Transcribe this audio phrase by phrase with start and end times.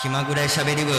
[0.00, 0.92] 気まぐれしゃべり部。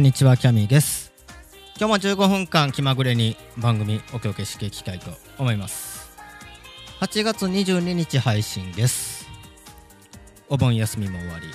[0.00, 1.12] んにちはキャミーです。
[1.78, 6.08] 今日も15分間気まぐれに番組お届けしていきたいと思います。
[7.00, 9.28] 8月22日配信です。
[10.48, 11.48] お盆休みも終わり。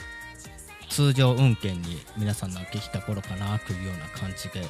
[0.89, 4.61] 通常運転に皆さんなってきた頃かなというような感じで。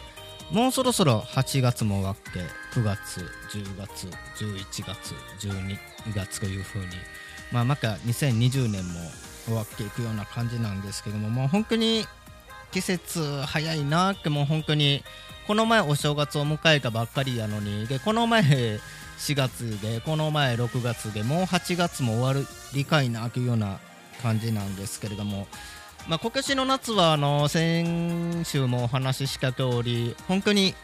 [0.52, 2.40] もうそろそろ8月も終わって
[2.80, 4.08] 9月10月
[4.42, 5.78] 11月12
[6.16, 6.86] 月という風に
[7.52, 9.00] まあまた2020年も
[9.46, 12.06] 終わっていくような感じなんですけどももう本当に
[12.76, 15.02] 季節早いなってもう本当に
[15.48, 18.80] この前お正月を迎えたばっかりやのにでこの前4
[19.34, 23.80] 月でこの前6月でもう8月も終わる理解なというような
[24.22, 25.48] 感じなんですけれども、
[26.10, 30.76] まあ、今年の夏はあの先週もお話しした通り本当に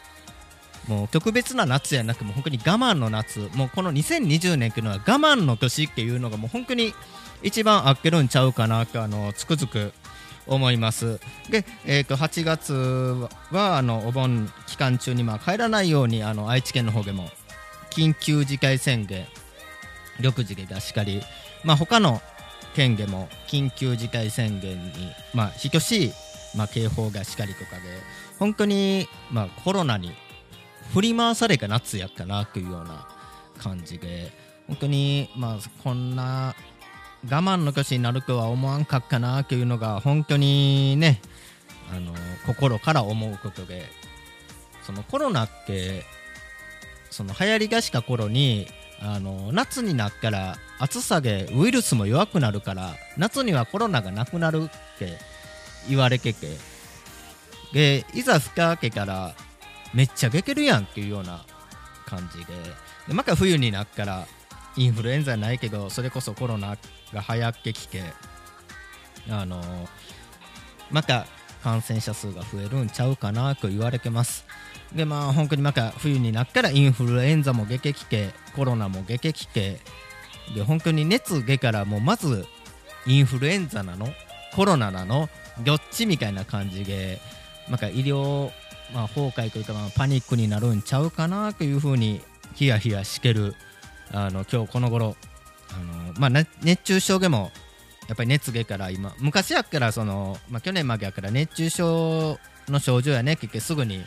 [0.87, 6.93] もう特別な夏じゃなくもう本当に我慢の夏もうこの2020年っていうのは我慢の年っていうのがもう本当に
[7.43, 9.91] 一番合ってるんちゃうかなとあのつくづく
[10.47, 11.19] 思います。
[11.49, 12.73] で、えー、と8月
[13.51, 17.29] はあのお盆期間中にまあ帰らないようにあの愛知県の方でも
[17.91, 19.25] 緊急事態宣言
[20.19, 21.21] 緑次がしかり、
[21.63, 22.21] まあ、他の
[22.75, 24.91] 県でも緊急事態宣言に、
[25.33, 26.11] まあ、等しい、
[26.55, 27.81] まあ、警報がしかりとかで
[28.39, 30.11] 本当に、まあ、コロナに
[30.93, 33.07] 振り回された夏やったなというような
[33.57, 34.31] 感じで
[34.67, 36.55] 本当に、まあ、こんな
[37.29, 41.21] 我慢の年になるとは思わんかったなというのが本当にね
[41.95, 42.13] あの
[42.47, 43.83] 心から思うことで
[44.83, 46.03] そのコロナって
[47.09, 48.67] その流行りがした頃に
[49.01, 55.17] あの夏になったら暑さでウイルスも弱くなるから夏にはコロナがなくなるって
[55.89, 56.47] 言われてて
[57.73, 59.33] でいざ蓋開けたら
[59.93, 61.45] めっちゃゲけるやんっていうような
[62.05, 62.53] 感じで
[63.07, 64.27] でまた冬になったら
[64.77, 66.77] インフルエンザないけどそれこそコロナ
[67.13, 68.03] が流行ってきて
[69.29, 69.61] あの
[70.89, 71.25] また
[71.63, 74.45] 感染者数が増えるんちゃうかなと言われてます。
[74.95, 79.79] でまあ本当にまた冬になったらインフルエンザも出てきてコロナも出てきて
[80.53, 82.45] で本当に熱出からもうまず
[83.07, 84.07] インフルエンザなの
[84.53, 85.29] コロナなの
[85.63, 87.19] どっちみたいな感じで
[87.69, 88.51] なんか医療、
[88.93, 92.21] まあ、崩壊というか、まあ、パニックになるんちゃうかなというふうに
[92.55, 93.55] ヒヤヒヤしてる
[94.13, 95.15] あの今日この頃
[95.73, 97.51] あの、まあ、熱中症でも
[98.07, 104.03] やっぱり熱出から今昔やからその、まあ、去年までやから熱中症の症状やね結局すぐに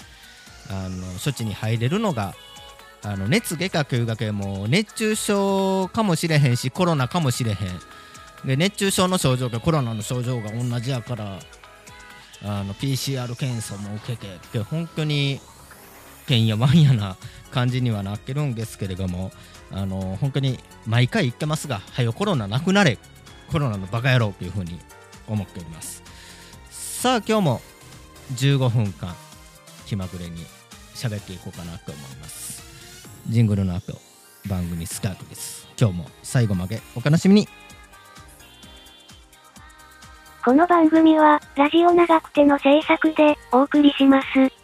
[0.70, 2.34] あの処置に入れるのが
[3.02, 7.56] あの熱外科というだけもう熱中症かもしれへんしコロナかもしれへん。
[8.46, 11.38] で熱中症の症状がコロナの症状が同じやから
[12.42, 15.40] あの PCR 検査も受けてで本当に
[16.24, 17.16] てんやわんやな
[17.50, 19.30] 感じにはなってるんですけれども
[19.70, 22.98] あの本当に毎回言ってますがはよコロナなくなれ
[23.50, 24.80] コロナのバカ野郎というふうに
[25.28, 26.02] 思っております。
[26.70, 27.60] さあ今日も
[28.34, 29.14] 15分間
[29.86, 30.44] 気まぐれに
[30.94, 32.62] 喋っていこうかなと思います。
[33.28, 33.98] ジングルの後
[34.48, 35.68] 番組スタートです。
[35.78, 37.48] 今日も最後までお楽しみに。
[40.44, 44.63] この番組は、ラジオ長くての制作でお送りします。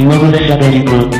[0.00, 1.10] 気まぐれしゃべり部。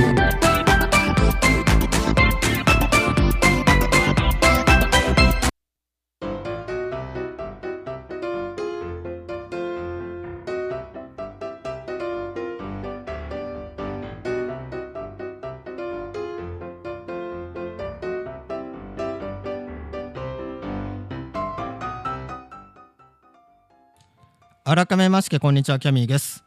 [24.64, 26.44] 改めましてこんにちはキャミーです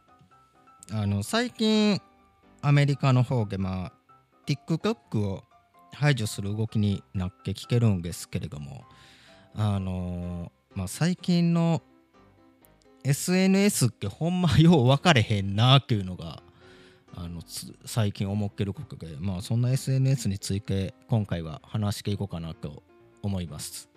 [0.91, 2.01] あの最近
[2.63, 3.93] アメリカの方でまあ
[4.47, 5.43] TikTok を
[5.91, 8.85] 排除する動きになってきてるんですけれども
[9.53, 11.81] あのまあ最近の
[13.03, 16.41] SNS ってほんまよう分かれへんなっていうのが
[17.15, 17.41] あの
[17.85, 22.81] 最近思ってることでまあそんな SNS について今回は話していこうかなと
[23.21, 23.89] 思います。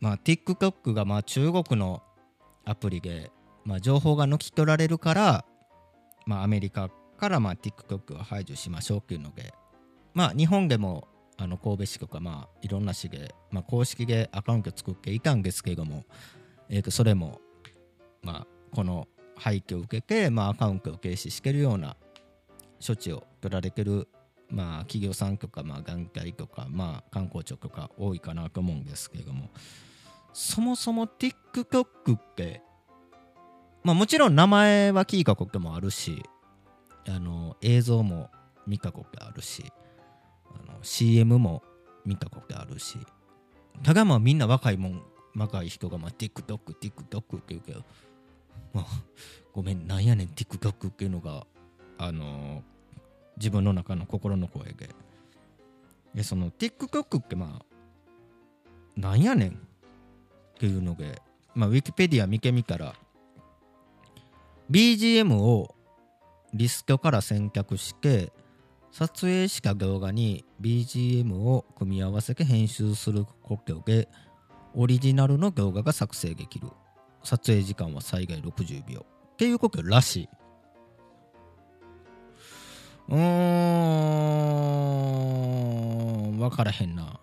[0.00, 2.02] まあ TikTok がまあ中国の
[2.64, 3.30] アプリで、
[3.64, 5.44] まあ、情報が抜き取られるから、
[6.26, 9.52] まあ、アメリカからまあ TikTok を排除しましょうっていうので、
[10.14, 11.06] まあ、日本でも
[11.36, 16.04] あの神戸市とか、まあ、いろんな市で、まあ、公式でアカウント作っていたんですけれども、
[16.70, 17.40] えーそれも、
[18.22, 19.06] まあ、この
[19.36, 21.96] 廃棄を受けて、まあ、アカウントを停止しているような
[22.84, 24.08] 処置を取られてる、
[24.48, 29.50] まあ、企業さんとか、まあ、眼科とか、まあ、観光庁とか多いかなと思うんですけれども
[30.32, 32.62] そもそも TikTok って、
[33.82, 36.22] まあ、もちろん名前は聞いたこともあるし
[37.08, 38.30] あの映像も
[38.66, 39.72] 見たことあるし
[40.46, 41.62] あの CM も
[42.04, 42.98] 見たことあるし
[43.82, 45.02] ただまあみんな若いもん
[45.36, 47.84] 若い人がまあ TikTok、TikTok って言うけど、
[48.72, 48.86] まあ、
[49.52, 51.46] ごめん、なんやねん TikTok っていうのが、
[51.98, 52.70] あのー
[53.40, 54.90] 自分の中の心の声で。
[56.14, 59.52] で、その TikTok ってまあ、なんやねんっ
[60.58, 61.22] ていうので、
[61.54, 62.94] まあ、ウィキペディア見てみたら、
[64.70, 65.74] BGM を
[66.54, 68.32] リストから選択して、
[68.90, 74.08] 撮影した動画に BGM を組み合わせて編集することで、
[74.74, 76.68] オリジナルの動画が作成できる。
[77.22, 79.06] 撮影時間は最大60秒。
[79.32, 80.28] っていうことらしい。
[83.08, 83.16] うー
[86.36, 87.20] ん、わからへんな。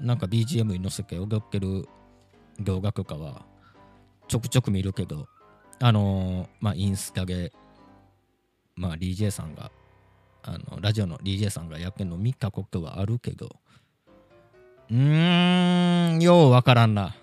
[0.00, 1.88] なんか BGM に載せて踊ってる
[2.60, 3.46] 動画とかは
[4.28, 5.28] ちょくちょく見るけど、
[5.80, 7.52] あのーまあ、インスタで、
[8.76, 9.70] まあ、DJ さんが、
[10.42, 13.56] あの、ラジオの DJ さんがやってんの見たことはあるけど、
[14.90, 17.16] うーん、ようわからんな。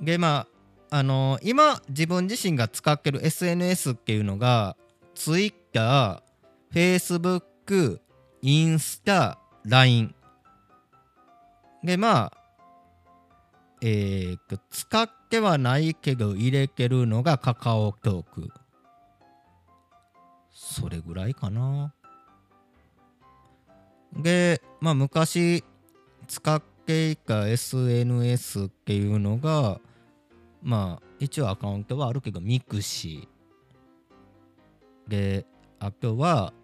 [0.00, 0.46] で、ま
[0.90, 4.76] あ、あのー今、自分自身が使ってる SNS っていうのが、
[5.14, 6.22] Twitter、
[6.72, 8.00] Facebook、
[8.42, 10.14] インスタ、LINE。
[11.82, 12.32] で、まあ、
[13.80, 18.63] えー、使ってはないけど入れてるのがカカオトーク。
[20.66, 21.92] それぐらいかな。
[24.16, 25.62] で、まあ昔
[26.26, 29.80] 使っていた SNS っていうのが、
[30.62, 35.10] まあ一応アカウントはあるけど、ミクシー。
[35.10, 35.46] で、
[35.78, 36.54] あとは、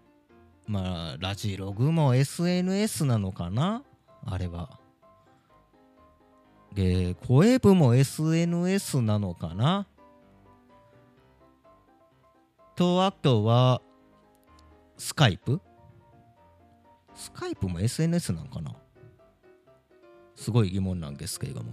[0.66, 3.82] まあラジログも SNS なのかな？
[4.24, 4.80] あれは。
[6.72, 9.86] で、こえ部も SNS なのかな？
[12.76, 13.82] と、あとは、
[15.00, 15.58] スカイプ？
[17.14, 18.76] スカイプも SNS なんかな？
[20.36, 21.72] すごい疑問なんですけれども。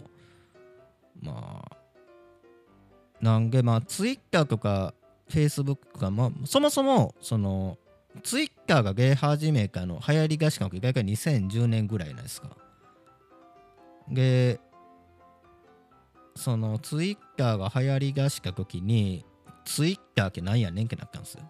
[1.22, 1.78] まあ、
[3.20, 4.94] なんで、まあ、ツイッターとか、
[5.30, 7.78] フェイスブックとか、まあ、そもそも、その、
[8.24, 12.56] ツイッターが出始めたの、流行りがしか大体2010年ぐらいなんですか。
[14.08, 14.62] で、
[16.38, 19.26] そのツイッターが流行りだした時に
[19.66, 21.44] ツイッターってなんやねんってなったんですよ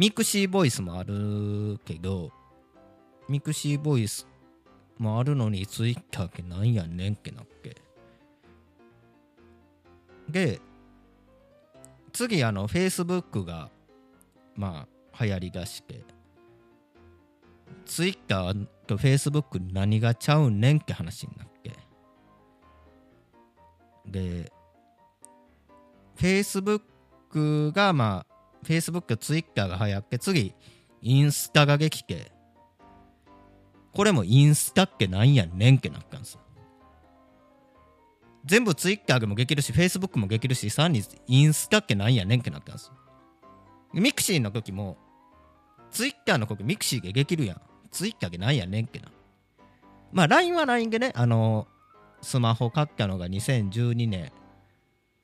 [0.00, 2.30] ミクシーボイスもあるけど
[3.28, 4.26] ミクシーボイス
[4.96, 7.76] もあるのにツイッターってなんやねんってなって。
[10.26, 10.58] で
[12.14, 13.68] 次あのフェイスブックが
[14.56, 16.02] まあ流行りだして
[17.84, 21.72] ツイッターとフェイスブック何がちゃうねんって話になって。
[24.06, 24.50] で、
[26.16, 28.29] Facebook がまあ、
[28.64, 30.54] Facebook Twitter が流行って、次、
[31.02, 32.32] インスタができて、
[33.92, 36.40] これもインスタってなんやねんってなったんですよ。
[38.44, 42.94] 全部 Twitter でもできるし、Facebook もできるし、さらにインスタってなんやねんってなったんですよ。
[43.92, 44.96] ミクシーの時も、
[45.90, 47.60] Twitter の時ミクシーでできるやん。
[47.90, 49.08] Twitter でなんやねんってな。
[50.12, 51.66] まあ LINE は LINE でね、あの
[52.22, 54.32] スマホ買ったのが2012年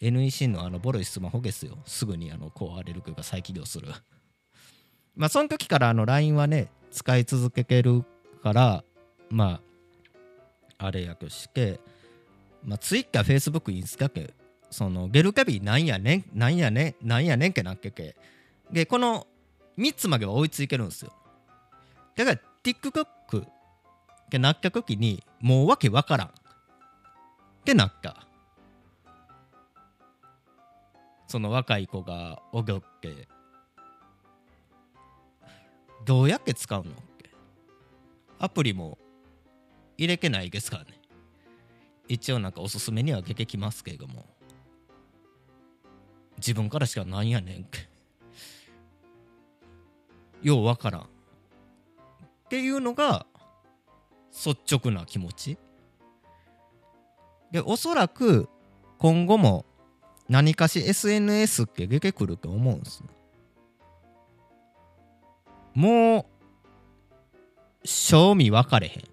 [0.00, 1.78] NEC のあのボロいスマホですよ。
[1.86, 3.88] すぐにあの壊れるというか再起動する。
[5.16, 8.04] まあその時からあの LINE はね使い続けてる
[8.42, 8.84] から
[9.30, 9.60] ま
[10.78, 11.80] ああれやとして
[12.64, 14.34] まあ Twitter、Facebook、インスタって
[14.70, 18.16] そのゲルカビなんやねんなんやねんなんやねんってなってけ
[18.70, 19.26] でこの
[19.78, 21.12] 3つまでは追いついてるんですよ。
[22.16, 26.32] だから TikTok ってなった時にもうわけわからんっ
[27.64, 28.25] てなった。
[31.26, 33.28] その若い子が踊って
[36.04, 36.92] どうやって使うの？
[38.38, 38.98] アプリも
[39.98, 41.00] 入れてないですからね。
[42.06, 44.26] 一応なんかおすすめには出てきますけれども。
[46.36, 47.88] 自分からしかなんやねんって。
[50.42, 51.00] ようわからん。
[51.00, 51.04] っ
[52.50, 53.26] ていうのが
[54.32, 55.58] 率直な気持ち。
[57.50, 58.48] でおそらく
[58.98, 59.64] 今後も
[60.28, 63.02] 何かし SNS って出てくると思うんです
[65.74, 66.26] も
[67.84, 69.04] う賞味分かれへん。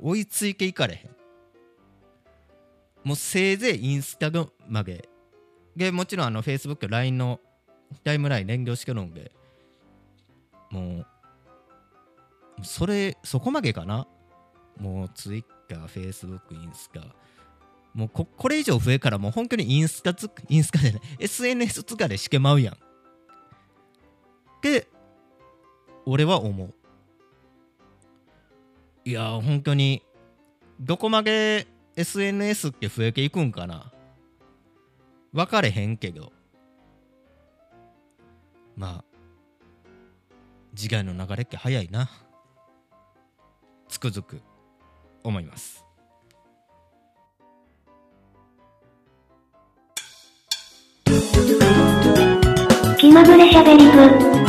[0.00, 1.10] 追いついていかれへん。
[3.02, 5.08] もうせいぜいインスタグラムで
[5.74, 7.40] でもちろんあの Facebook、LINE の
[8.04, 9.32] タイムライン連動してるんで。
[10.70, 11.06] もう
[12.62, 14.06] それそこまでかな？
[14.78, 17.00] もう Twitter、Facebook、インスタ
[17.96, 22.74] もうここれ以上増えからもう本当にインスタつインスタじゃない SNS 疲れしてまうやん。
[22.74, 22.78] っ
[24.60, 24.86] て
[26.04, 26.74] 俺は思う。
[29.06, 30.02] いや本当に
[30.78, 33.90] どこまで SNS って増えていくんかな。
[35.32, 36.34] 分かれへんけど。
[38.76, 39.04] まあ
[40.74, 42.10] 時代の流れって早いな。
[43.88, 44.42] つくづく
[45.24, 45.85] 思います。
[53.16, 54.45] まぐれしゃべり部。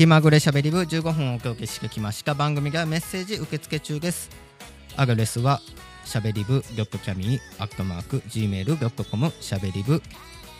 [0.00, 2.32] 気まぐれしゃべり部15分お届けしてきました。
[2.32, 4.30] 番組がメッセージ受付中です。
[4.96, 5.60] アドレスは
[6.06, 10.00] しゃべり部ドットキャミーアットマーク Gmail.com しゃべり部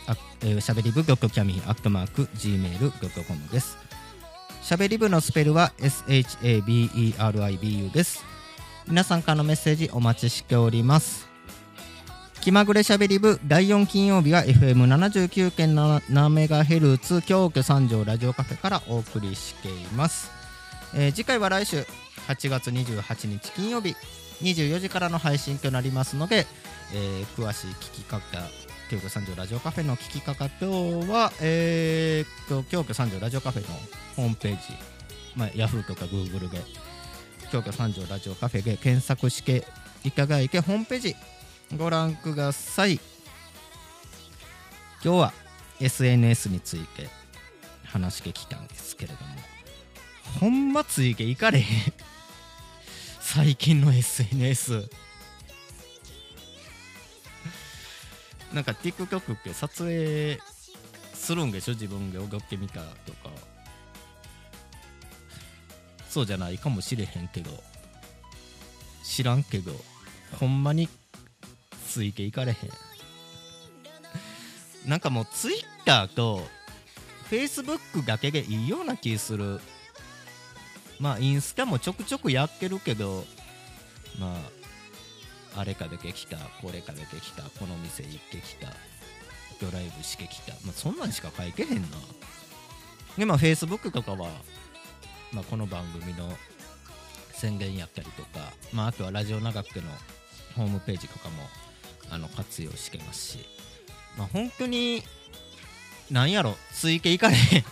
[0.07, 3.79] あえーしゃべり部ドットキャミーアットマーク Gmail.com です。
[4.61, 8.23] しゃべり部のスペルは SHABERIBU です。
[8.89, 11.30] 皆さんからのメッセージお待ちしております。
[12.41, 20.31] 気まぐれしゃべり部第4金曜日は FM79.7 メガヘルツ京都三条ラジオカフェからお送りしています、
[20.95, 21.85] えー次回は来週
[22.29, 23.95] 8月28日金曜日
[24.41, 26.47] 24時からの配信となりますので、
[26.95, 28.19] えー詳しい聞き方
[28.91, 30.67] 京都三条ラジオカフェの聞き方等
[31.13, 33.69] は、えー、と京都三条ラジオカフェの
[34.17, 34.59] ホームページ、
[35.37, 36.59] まあ、Yahoo とか Google で
[37.53, 39.67] 京都三条ラジオカフェで検索して
[40.05, 41.17] いただいてホームページ
[41.77, 43.01] ご覧ください。
[45.03, 45.33] 今日は
[45.81, 47.09] SNS について
[47.85, 49.31] 話してきたんですけれども
[50.41, 51.93] ほんまついていかれへん。
[53.21, 54.91] 最近の SNS
[58.53, 60.41] なんか TikTok って撮影
[61.15, 61.73] するんでしょ？
[61.73, 63.31] 自分で踊ってみたとか。
[66.09, 67.63] そうじゃないかもしれへんけど。
[69.05, 69.73] 知らんけど。
[70.39, 70.89] ほんまに
[71.91, 72.71] ついていかれへん。
[74.89, 76.47] なんかもう Twitter と
[77.29, 79.61] Facebook だけでいいような気する。
[81.01, 83.25] まあインスタもちょくちょくやってるけど
[84.19, 84.37] ま
[85.57, 88.69] ああれかでできたこれかでできたこの店行ってきた
[89.61, 91.89] ドライブしてきた、まあ、そんなんしか書いてへんな。
[93.19, 94.29] でまあ Facebook とかは、
[95.33, 96.31] まあ、この番組の
[97.33, 99.87] 宣伝やったりとか、まあ、あとはラジオ長くての
[100.57, 101.43] ホームページとかも
[102.11, 103.47] あの活用してますし、
[104.19, 105.03] まあ、本当に
[106.11, 107.65] なんやろついていかれへん。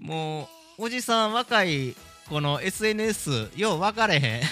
[0.00, 0.48] も
[0.78, 1.94] うおじさん若い
[2.28, 4.42] この SNS よう分かれへん。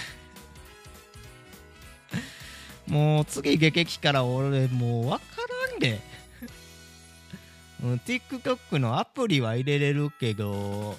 [2.92, 5.24] もう次下劇から俺もう分か
[5.70, 6.00] らんで。
[7.82, 10.98] うん TikTok のアプリは入れれるけど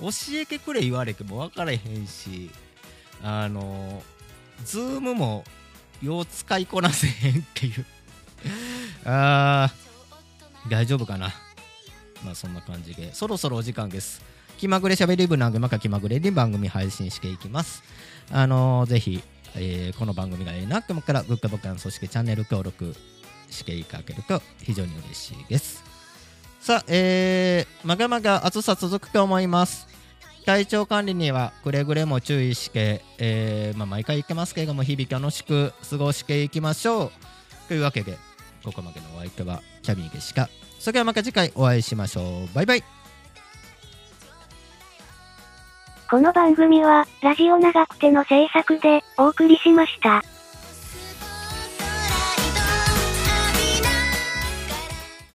[0.00, 2.50] 教えてくれ言われても分からへんし
[3.22, 4.02] あの
[4.64, 5.44] ズームも
[6.02, 7.86] よう使いこなせへんっていう
[9.04, 11.30] あー大丈夫かな
[12.24, 14.22] まあそんな感じでそろそろお時間です
[14.58, 17.82] 気まぐれしゃべり部なんでまた気まぐれに番組配信していきます
[18.30, 19.22] あのーぜひ、
[19.56, 22.94] えーこの番組がええなって思ったらグッドボタンそしてチャンネル登録
[23.50, 25.84] していただけると非常に嬉しいです
[26.60, 29.88] さあえー、まがまが暑さ続くと思います
[30.44, 37.10] 体調管理にはくれぐれも注意して、えーまあ、毎回言ってますけれども日々楽しく過ごしていきましょう。
[37.68, 38.18] というわけで
[38.64, 40.48] ここまでのお相手はキャビンでした。
[40.78, 42.54] それではまた次回お会いしましょう。
[42.54, 42.84] バイバイ。
[46.10, 50.22] この番組は、ラジオ長くての制作で、お送りしました。